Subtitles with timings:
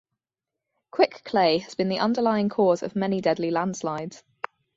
[0.89, 4.23] Quick clay has been the underlying cause of many deadly landslides.